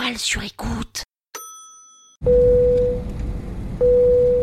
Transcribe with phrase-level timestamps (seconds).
[0.00, 1.02] toile sur écoute.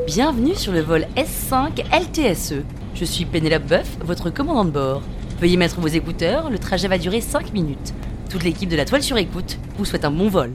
[0.06, 2.64] Bienvenue sur le vol S5 LTSE.
[2.94, 5.02] Je suis Pénélope Boeuf, votre commandant de bord.
[5.40, 7.94] Veuillez mettre vos écouteurs, le trajet va durer 5 minutes.
[8.30, 10.52] Toute l'équipe de la toile sur écoute vous souhaite un bon vol.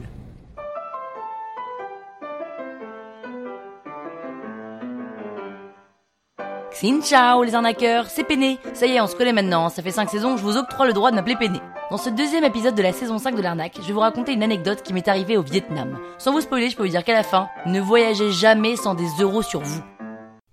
[6.78, 8.58] Xin ciao les arnaqueurs, c'est Péné.
[8.74, 10.92] Ça y est, on se connaît maintenant, ça fait 5 saisons, je vous octroie le
[10.92, 11.60] droit de m'appeler Péné.
[11.92, 14.42] Dans ce deuxième épisode de la saison 5 de l'arnaque, je vais vous raconter une
[14.42, 15.98] anecdote qui m'est arrivée au Vietnam.
[16.16, 19.08] Sans vous spoiler, je peux vous dire qu'à la fin, ne voyagez jamais sans des
[19.20, 19.82] euros sur vous.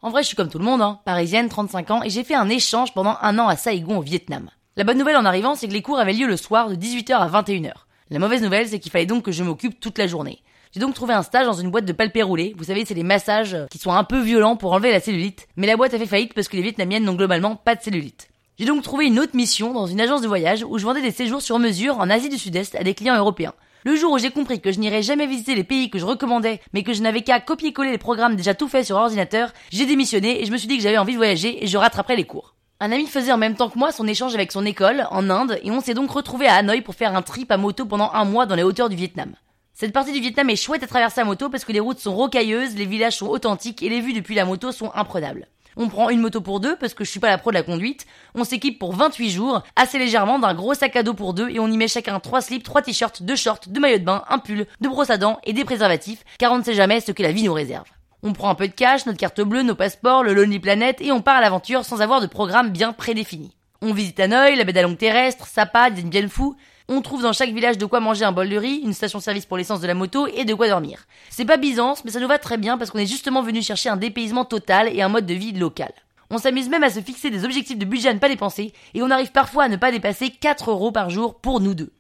[0.02, 2.36] En vrai, je suis comme tout le monde, hein, parisienne, 35 ans, et j'ai fait
[2.36, 4.50] un échange pendant un an à Saigon au Vietnam.
[4.76, 7.14] La bonne nouvelle en arrivant, c'est que les cours avaient lieu le soir de 18h
[7.14, 7.72] à 21h.
[8.10, 10.44] La mauvaise nouvelle, c'est qu'il fallait donc que je m'occupe toute la journée.
[10.74, 12.54] J'ai donc trouvé un stage dans une boîte de palpé roulé.
[12.58, 15.48] Vous savez, c'est les massages qui sont un peu violents pour enlever la cellulite.
[15.56, 18.28] Mais la boîte a fait faillite parce que les Vietnamiennes n'ont globalement pas de cellulite.
[18.60, 21.12] J'ai donc trouvé une autre mission dans une agence de voyage où je vendais des
[21.12, 23.54] séjours sur mesure en Asie du Sud-Est à des clients européens.
[23.86, 26.60] Le jour où j'ai compris que je n'irais jamais visiter les pays que je recommandais,
[26.74, 30.42] mais que je n'avais qu'à copier-coller les programmes déjà tout faits sur ordinateur, j'ai démissionné
[30.42, 32.54] et je me suis dit que j'avais envie de voyager et je rattraperais les cours.
[32.82, 35.58] Un ami faisait en même temps que moi son échange avec son école en Inde
[35.64, 38.26] et on s'est donc retrouvé à Hanoï pour faire un trip à moto pendant un
[38.26, 39.36] mois dans les hauteurs du Vietnam.
[39.74, 42.14] Cette partie du Vietnam est chouette à traverser à moto parce que les routes sont
[42.14, 45.48] rocailleuses, les villages sont authentiques et les vues depuis la moto sont imprenables.
[45.82, 47.64] On prend une moto pour deux parce que je suis pas la pro de la
[47.64, 48.06] conduite.
[48.36, 51.60] On s'équipe pour 28 jours, assez légèrement d'un gros sac à dos pour deux et
[51.62, 54.40] on y met chacun trois slips, trois t-shirts, deux shorts, deux maillots de bain, un
[54.40, 57.24] pull, deux brosses à dents et des préservatifs car on ne sait jamais ce que
[57.24, 57.86] la vie nous réserve.
[58.24, 61.14] On prend un peu de cash, notre carte bleue, nos passeports, le Lonely Planet et
[61.14, 63.56] on part à l'aventure sans avoir de programme bien prédéfini.
[63.82, 66.58] On visite Hanoï, la baie d'Along terrestre, Sapa, Dien Phu,
[66.90, 69.58] on trouve dans chaque village de quoi manger un bol de riz, une station-service pour
[69.58, 71.06] l'essence de la moto et de quoi dormir.
[71.30, 73.90] C'est pas Byzance, mais ça nous va très bien parce qu'on est justement venu chercher
[73.90, 75.92] un dépaysement total et un mode de vie local.
[76.32, 79.04] On s'amuse même à se fixer des objectifs de budget à ne pas dépenser et
[79.04, 81.92] on arrive parfois à ne pas dépasser 4 euros par jour pour nous deux.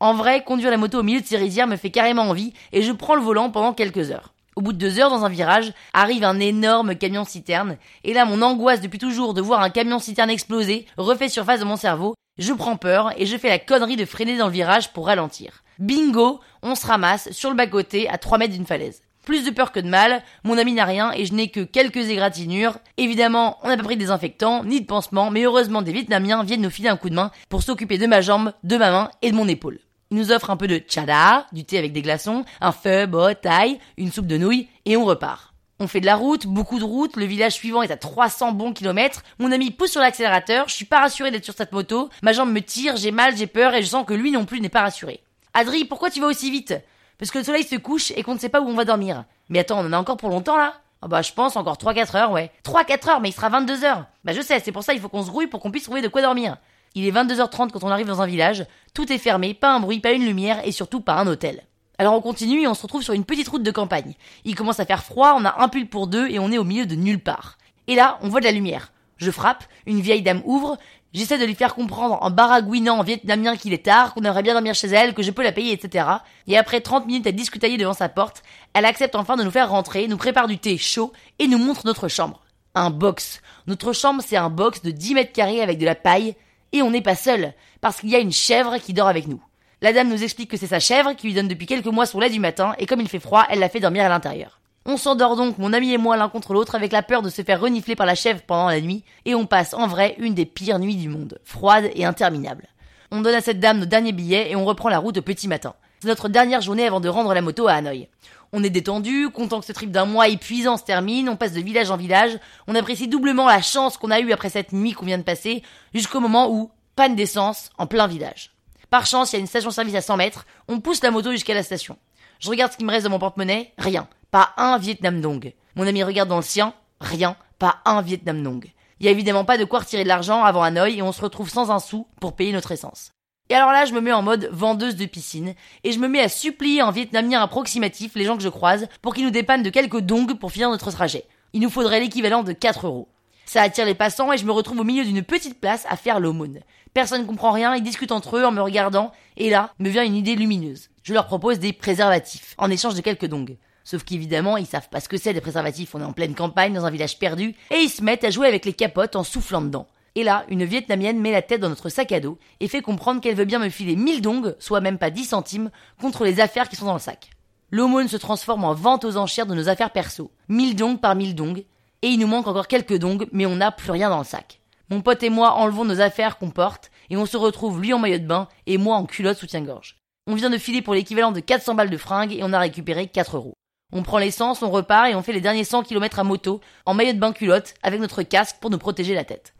[0.00, 2.80] En vrai, conduire la moto au milieu de ces rizières me fait carrément envie et
[2.80, 4.32] je prends le volant pendant quelques heures.
[4.56, 8.24] Au bout de deux heures dans un virage, arrive un énorme camion citerne, et là
[8.24, 12.14] mon angoisse depuis toujours de voir un camion citerne exploser refait surface dans mon cerveau,
[12.38, 15.62] je prends peur et je fais la connerie de freiner dans le virage pour ralentir.
[15.78, 19.02] Bingo, on se ramasse sur le bas-côté à 3 mètres d'une falaise.
[19.24, 22.08] Plus de peur que de mal, mon ami n'a rien et je n'ai que quelques
[22.08, 22.78] égratignures.
[22.96, 26.62] Évidemment, on n'a pas pris de désinfectant, ni de pansement, mais heureusement des Vietnamiens viennent
[26.62, 29.30] nous filer un coup de main pour s'occuper de ma jambe, de ma main et
[29.30, 29.80] de mon épaule.
[30.10, 33.34] Ils nous offrent un peu de chada, du thé avec des glaçons, un feu, bot,
[33.34, 35.47] taille, une soupe de nouilles, et on repart.
[35.80, 38.72] On fait de la route, beaucoup de route, le village suivant est à 300 bons
[38.72, 42.32] kilomètres, mon ami pousse sur l'accélérateur, je suis pas rassuré d'être sur cette moto, ma
[42.32, 44.68] jambe me tire, j'ai mal, j'ai peur, et je sens que lui non plus n'est
[44.68, 45.22] pas rassuré.
[45.54, 46.74] Adri, pourquoi tu vas aussi vite?
[47.16, 49.24] Parce que le soleil se couche et qu'on ne sait pas où on va dormir.
[49.50, 50.74] Mais attends, on en a encore pour longtemps là?
[51.00, 52.50] Ah bah je pense encore 3-4 heures, ouais.
[52.64, 54.06] 3-4 heures, mais il sera 22 heures.
[54.24, 56.02] Bah je sais, c'est pour ça il faut qu'on se grouille pour qu'on puisse trouver
[56.02, 56.56] de quoi dormir.
[56.96, 60.00] Il est 22h30 quand on arrive dans un village, tout est fermé, pas un bruit,
[60.00, 61.62] pas une lumière et surtout pas un hôtel.
[62.00, 64.14] Alors on continue et on se retrouve sur une petite route de campagne.
[64.44, 66.62] Il commence à faire froid, on a un pull pour deux et on est au
[66.62, 67.58] milieu de nulle part.
[67.88, 68.92] Et là, on voit de la lumière.
[69.16, 70.78] Je frappe, une vieille dame ouvre,
[71.12, 74.52] j'essaie de lui faire comprendre en baragouinant en vietnamien qu'il est tard, qu'on aimerait bien
[74.52, 76.06] dormir chez elle, que je peux la payer, etc.
[76.46, 78.44] Et après 30 minutes à discutailler devant sa porte,
[78.74, 81.84] elle accepte enfin de nous faire rentrer, nous prépare du thé chaud et nous montre
[81.84, 82.42] notre chambre.
[82.76, 83.40] Un box.
[83.66, 86.36] Notre chambre c'est un box de 10 mètres carrés avec de la paille,
[86.70, 89.42] et on n'est pas seul, parce qu'il y a une chèvre qui dort avec nous.
[89.80, 92.18] La dame nous explique que c'est sa chèvre qui lui donne depuis quelques mois son
[92.18, 94.58] lait du matin, et comme il fait froid, elle la fait dormir à l'intérieur.
[94.86, 97.42] On s'endort donc, mon ami et moi, l'un contre l'autre, avec la peur de se
[97.42, 100.46] faire renifler par la chèvre pendant la nuit, et on passe en vrai une des
[100.46, 102.66] pires nuits du monde, froide et interminable.
[103.12, 105.46] On donne à cette dame nos derniers billets et on reprend la route au petit
[105.46, 105.74] matin.
[106.00, 108.08] C'est notre dernière journée avant de rendre la moto à Hanoï.
[108.52, 111.60] On est détendu, content que ce trip d'un mois épuisant se termine, on passe de
[111.60, 115.06] village en village, on apprécie doublement la chance qu'on a eue après cette nuit qu'on
[115.06, 115.62] vient de passer,
[115.94, 118.50] jusqu'au moment où, panne d'essence en plein village.
[118.90, 121.54] Par chance, il y a une station-service à 100 mètres, on pousse la moto jusqu'à
[121.54, 121.98] la station.
[122.40, 124.08] Je regarde ce qui me reste dans mon porte-monnaie, rien.
[124.30, 125.52] Pas un Vietnam Dong.
[125.74, 127.36] Mon ami regarde dans le sien, rien.
[127.58, 128.72] Pas un Vietnam Dong.
[129.00, 131.20] Il y a évidemment pas de quoi retirer de l'argent avant Hanoï et on se
[131.20, 133.12] retrouve sans un sou pour payer notre essence.
[133.50, 136.20] Et alors là, je me mets en mode vendeuse de piscine et je me mets
[136.20, 139.70] à supplier en vietnamien approximatif les gens que je croise pour qu'ils nous dépannent de
[139.70, 141.24] quelques dongs pour finir notre trajet.
[141.52, 143.08] Il nous faudrait l'équivalent de 4 euros.
[143.46, 146.20] Ça attire les passants et je me retrouve au milieu d'une petite place à faire
[146.20, 146.60] l'aumône.
[146.94, 150.04] Personne ne comprend rien, ils discutent entre eux en me regardant, et là, me vient
[150.04, 150.90] une idée lumineuse.
[151.02, 153.56] Je leur propose des préservatifs, en échange de quelques dongs.
[153.84, 156.74] Sauf qu'évidemment, ils savent pas ce que c'est des préservatifs, on est en pleine campagne,
[156.74, 159.62] dans un village perdu, et ils se mettent à jouer avec les capotes en soufflant
[159.62, 159.86] dedans.
[160.14, 163.20] Et là, une Vietnamienne met la tête dans notre sac à dos et fait comprendre
[163.20, 165.70] qu'elle veut bien me filer 1000 dongs, soit même pas 10 centimes,
[166.00, 167.30] contre les affaires qui sont dans le sac.
[167.70, 170.32] L'aumône se transforme en vente aux enchères de nos affaires perso.
[170.48, 171.62] 1000 dongs par 1000 dongs,
[172.02, 174.60] et il nous manque encore quelques dongs, mais on n'a plus rien dans le sac.
[174.90, 177.98] Mon pote et moi enlevons nos affaires qu'on porte, et on se retrouve lui en
[177.98, 179.96] maillot de bain, et moi en culotte soutien-gorge.
[180.26, 183.06] On vient de filer pour l'équivalent de 400 balles de fringues et on a récupéré
[183.06, 183.54] 4 euros.
[183.92, 186.94] On prend l'essence, on repart et on fait les derniers 100 km à moto, en
[186.94, 189.54] maillot de bain culotte, avec notre casque pour nous protéger la tête.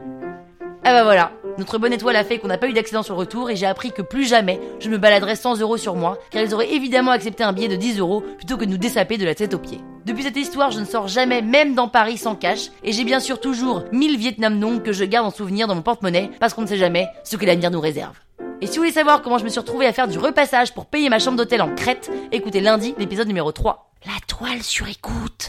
[0.85, 3.21] Ah bah voilà, notre bonne étoile a fait qu'on n'a pas eu d'accident sur le
[3.21, 6.43] retour et j'ai appris que plus jamais je me baladerai 100 euros sur moi, car
[6.43, 9.25] ils auraient évidemment accepté un billet de 10 euros plutôt que de nous dessaper de
[9.25, 9.81] la tête aux pieds.
[10.07, 13.21] Depuis cette histoire, je ne sors jamais, même dans Paris, sans cash, et j'ai bien
[13.21, 16.63] sûr toujours 1000 Vietnam Dong que je garde en souvenir dans mon porte-monnaie, parce qu'on
[16.63, 18.15] ne sait jamais ce que l'avenir nous réserve.
[18.61, 20.87] Et si vous voulez savoir comment je me suis retrouvée à faire du repassage pour
[20.87, 23.91] payer ma chambre d'hôtel en Crète, écoutez lundi l'épisode numéro 3.
[24.07, 25.49] La toile sur écoute.